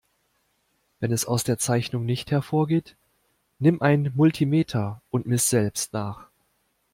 [0.99, 2.95] Wenn es aus der Zeichnung nicht hervorgeht,
[3.59, 6.25] nimm ein Multimeter und miss selbst nach.